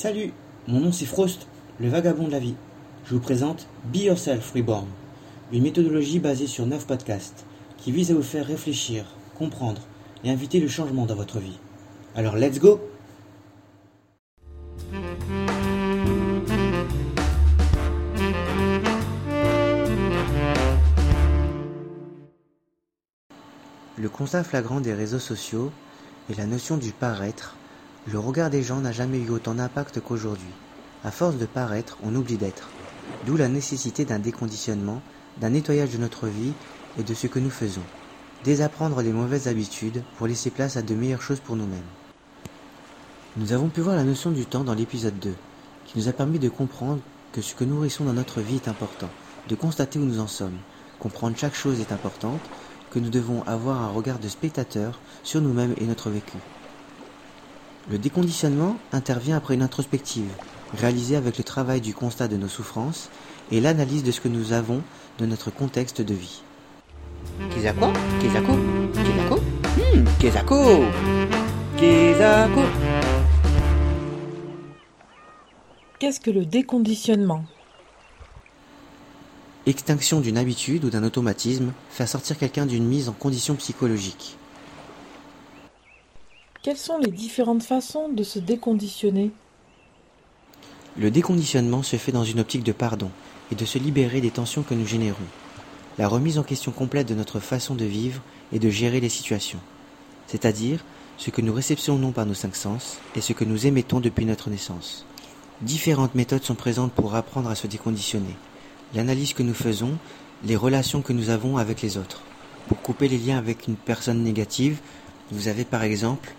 [0.00, 0.32] Salut,
[0.68, 1.48] mon nom c'est Frost,
[1.80, 2.54] le vagabond de la vie.
[3.04, 4.86] Je vous présente Be Yourself Reborn,
[5.50, 7.44] une méthodologie basée sur 9 podcasts
[7.78, 9.04] qui vise à vous faire réfléchir,
[9.36, 9.82] comprendre
[10.22, 11.58] et inviter le changement dans votre vie.
[12.14, 12.80] Alors let's go
[23.96, 25.72] Le constat flagrant des réseaux sociaux
[26.30, 27.56] et la notion du paraître,
[28.10, 30.48] le regard des gens n'a jamais eu autant d'impact qu'aujourd'hui.
[31.04, 32.70] À force de paraître, on oublie d'être.
[33.26, 35.02] D'où la nécessité d'un déconditionnement,
[35.36, 36.52] d'un nettoyage de notre vie
[36.98, 37.82] et de ce que nous faisons.
[38.44, 41.80] Désapprendre les mauvaises habitudes pour laisser place à de meilleures choses pour nous-mêmes.
[43.36, 45.34] Nous avons pu voir la notion du temps dans l'épisode 2,
[45.84, 48.68] qui nous a permis de comprendre que ce que nous nourrissons dans notre vie est
[48.68, 49.10] important,
[49.48, 50.56] de constater où nous en sommes.
[50.98, 52.40] Comprendre chaque chose est importante,
[52.90, 56.38] que nous devons avoir un regard de spectateur sur nous-mêmes et notre vécu.
[57.90, 60.30] Le déconditionnement intervient après une introspective,
[60.76, 63.08] réalisée avec le travail du constat de nos souffrances
[63.50, 64.82] et l'analyse de ce que nous avons
[65.18, 66.42] de notre contexte de vie.
[67.40, 67.48] Hmm,
[75.98, 77.44] Qu'est-ce que le déconditionnement?
[79.64, 84.37] Extinction d'une habitude ou d'un automatisme, faire sortir quelqu'un d'une mise en condition psychologique.
[86.68, 89.30] Quelles sont les différentes façons de se déconditionner
[90.98, 93.10] Le déconditionnement se fait dans une optique de pardon
[93.50, 95.16] et de se libérer des tensions que nous générons.
[95.96, 98.20] La remise en question complète de notre façon de vivre
[98.52, 99.60] et de gérer les situations,
[100.26, 100.84] c'est-à-dire
[101.16, 104.50] ce que nous réceptionnons par nos cinq sens et ce que nous émettons depuis notre
[104.50, 105.06] naissance.
[105.62, 108.36] Différentes méthodes sont présentes pour apprendre à se déconditionner.
[108.94, 109.96] L'analyse que nous faisons,
[110.44, 112.20] les relations que nous avons avec les autres.
[112.68, 114.80] Pour couper les liens avec une personne négative,
[115.30, 116.34] vous avez par exemple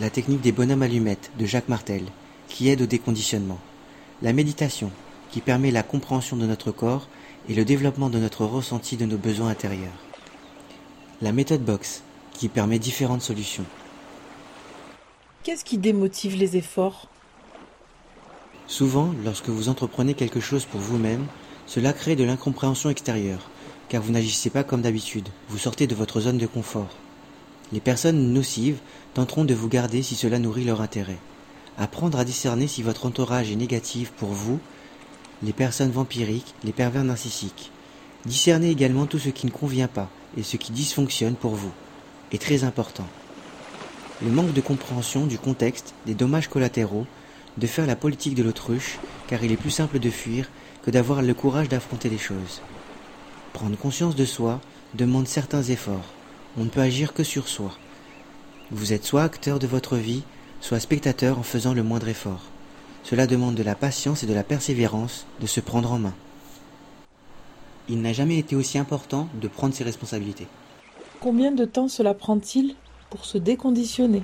[0.00, 2.02] la technique des bonhommes allumettes de Jacques Martel,
[2.48, 3.58] qui aide au déconditionnement.
[4.22, 4.90] La méditation,
[5.30, 7.06] qui permet la compréhension de notre corps
[7.48, 9.92] et le développement de notre ressenti de nos besoins intérieurs.
[11.22, 13.64] La méthode Box, qui permet différentes solutions.
[15.44, 17.08] Qu'est-ce qui démotive les efforts?
[18.66, 21.26] Souvent, lorsque vous entreprenez quelque chose pour vous-même,
[21.66, 23.50] cela crée de l'incompréhension extérieure,
[23.88, 26.88] car vous n'agissez pas comme d'habitude, vous sortez de votre zone de confort.
[27.72, 28.78] Les personnes nocives
[29.14, 31.18] tenteront de vous garder si cela nourrit leur intérêt.
[31.78, 34.60] Apprendre à discerner si votre entourage est négatif pour vous,
[35.42, 37.70] les personnes vampiriques, les pervers narcissiques.
[38.26, 41.72] Discerner également tout ce qui ne convient pas et ce qui dysfonctionne pour vous
[42.32, 43.06] est très important.
[44.22, 47.06] Le manque de compréhension du contexte, des dommages collatéraux,
[47.58, 50.48] de faire la politique de l'autruche, car il est plus simple de fuir
[50.82, 52.60] que d'avoir le courage d'affronter les choses.
[53.52, 54.60] Prendre conscience de soi
[54.94, 56.12] demande certains efforts.
[56.56, 57.72] On ne peut agir que sur soi.
[58.70, 60.22] Vous êtes soit acteur de votre vie,
[60.60, 62.42] soit spectateur en faisant le moindre effort.
[63.02, 66.14] Cela demande de la patience et de la persévérance de se prendre en main.
[67.88, 70.46] Il n'a jamais été aussi important de prendre ses responsabilités.
[71.20, 72.76] Combien de temps cela prend-il
[73.10, 74.22] pour se déconditionner?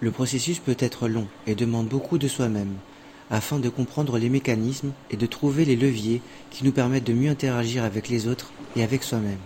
[0.00, 2.74] Le processus peut être long et demande beaucoup de soi-même,
[3.30, 6.20] afin de comprendre les mécanismes et de trouver les leviers
[6.50, 9.38] qui nous permettent de mieux interagir avec les autres et avec soi-même.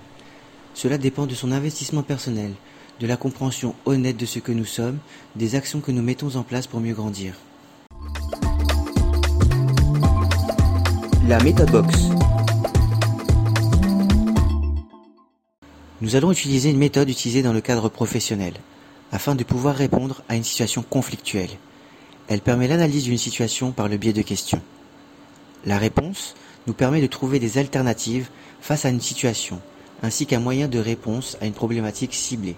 [0.79, 2.53] Cela dépend de son investissement personnel,
[3.01, 4.99] de la compréhension honnête de ce que nous sommes,
[5.35, 7.35] des actions que nous mettons en place pour mieux grandir.
[11.27, 12.11] La méthode Box
[16.01, 18.55] Nous allons utiliser une méthode utilisée dans le cadre professionnel,
[19.11, 21.51] afin de pouvoir répondre à une situation conflictuelle.
[22.29, 24.63] Elle permet l'analyse d'une situation par le biais de questions.
[25.67, 26.37] La réponse
[26.69, 28.29] nous permet de trouver des alternatives
[28.61, 29.61] face à une situation,
[30.03, 32.57] ainsi qu'un moyen de réponse à une problématique ciblée.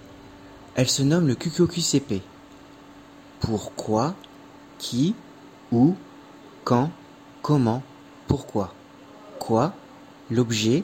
[0.75, 2.21] Elle se nomme le QQQCP.
[3.39, 4.15] Pourquoi,
[4.77, 5.15] qui,
[5.71, 5.95] où,
[6.63, 6.91] quand,
[7.41, 7.83] comment,
[8.27, 8.73] pourquoi.
[9.39, 9.73] Quoi,
[10.29, 10.83] l'objet,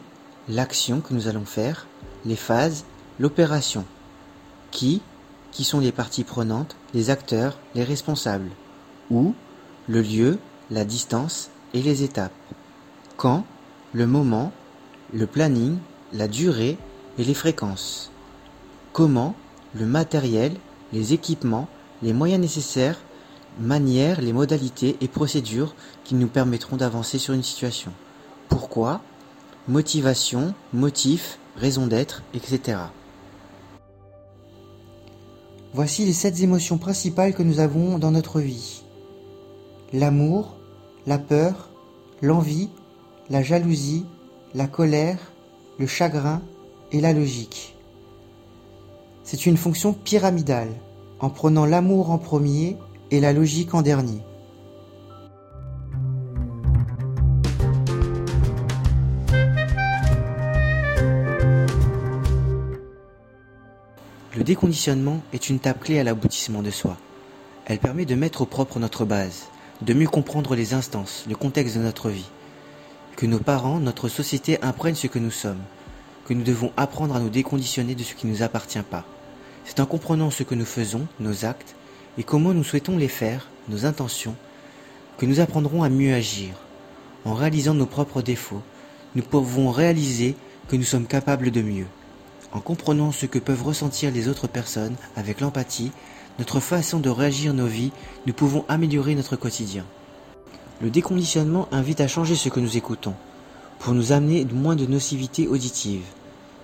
[0.50, 1.88] l'action que nous allons faire,
[2.26, 2.86] les phases,
[3.20, 3.86] l'opération.
[4.72, 5.02] Qui,
[5.52, 8.50] qui sont les parties prenantes, les acteurs, les responsables.
[9.10, 9.34] Où,
[9.88, 10.40] le lieu,
[10.70, 12.34] la distance et les étapes.
[13.16, 13.46] Quand,
[13.94, 14.52] le moment,
[15.14, 15.78] le planning,
[16.14, 16.78] la durée
[17.18, 18.12] et les fréquences.
[18.94, 19.36] Comment,
[19.74, 20.54] le matériel,
[20.94, 21.68] les équipements,
[22.02, 23.00] les moyens nécessaires,
[23.60, 27.92] manières, les modalités et procédures qui nous permettront d'avancer sur une situation.
[28.50, 29.02] Pourquoi,
[29.68, 32.78] motivation, motif, raison d'être, etc.
[35.74, 38.84] Voici les sept émotions principales que nous avons dans notre vie.
[39.94, 40.56] L'amour,
[41.06, 41.70] la peur,
[42.22, 42.70] l'envie,
[43.30, 44.06] la jalousie,
[44.56, 45.20] la colère,
[45.80, 46.42] le chagrin
[46.92, 47.76] et la logique.
[49.24, 50.70] C'est une fonction pyramidale.
[51.20, 52.78] En prenant l'amour en premier,
[53.10, 54.22] et la logique en dernier.
[64.36, 66.98] Le déconditionnement est une tape clé à l'aboutissement de soi.
[67.66, 69.48] Elle permet de mettre au propre notre base,
[69.82, 72.30] de mieux comprendre les instances, le contexte de notre vie.
[73.18, 75.64] Que nos parents, notre société imprègnent ce que nous sommes,
[76.28, 79.06] que nous devons apprendre à nous déconditionner de ce qui ne nous appartient pas.
[79.66, 81.76] C'est en comprenant ce que nous faisons, nos actes,
[82.20, 84.36] et comment nous souhaitons les faire, nos intentions,
[85.18, 86.54] que nous apprendrons à mieux agir.
[87.26, 88.62] En réalisant nos propres défauts,
[89.16, 90.36] nous pouvons réaliser
[90.68, 91.88] que nous sommes capables de mieux.
[92.54, 95.92] En comprenant ce que peuvent ressentir les autres personnes avec l'empathie,
[96.38, 97.92] notre façon de réagir nos vies,
[98.28, 99.86] nous pouvons améliorer notre quotidien.
[100.80, 103.16] Le déconditionnement invite à changer ce que nous écoutons,
[103.80, 106.04] pour nous amener moins de nocivité auditive.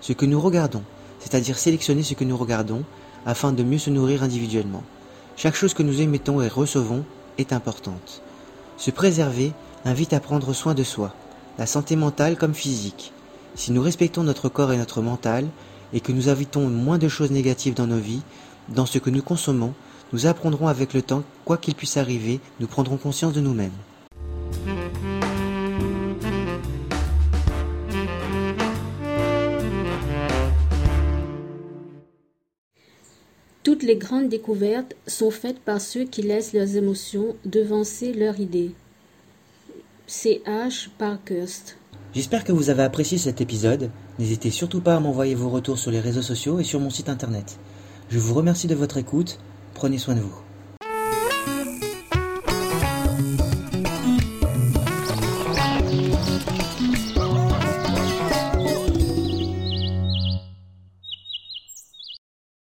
[0.00, 0.84] Ce que nous regardons,
[1.18, 2.84] c'est-à-dire sélectionner ce que nous regardons,
[3.26, 4.84] afin de mieux se nourrir individuellement.
[5.36, 7.04] Chaque chose que nous émettons et recevons
[7.38, 8.22] est importante.
[8.76, 9.52] Se préserver
[9.84, 11.12] invite à prendre soin de soi,
[11.58, 13.12] la santé mentale comme physique.
[13.56, 15.48] Si nous respectons notre corps et notre mental,
[15.92, 18.22] et que nous invitons moins de choses négatives dans nos vies,
[18.68, 19.74] dans ce que nous consommons,
[20.12, 23.72] nous apprendrons avec le temps, quoi qu'il puisse arriver, nous prendrons conscience de nous-mêmes.
[33.62, 38.72] Toutes les grandes découvertes sont faites par ceux qui laissent leurs émotions devancer leurs idées.
[40.06, 40.42] C.
[40.46, 40.88] H.
[40.98, 41.76] Parkhurst.
[42.14, 43.90] J'espère que vous avez apprécié cet épisode.
[44.18, 47.08] N'hésitez surtout pas à m'envoyer vos retours sur les réseaux sociaux et sur mon site
[47.08, 47.58] internet.
[48.10, 49.38] Je vous remercie de votre écoute.
[49.72, 50.43] Prenez soin de vous.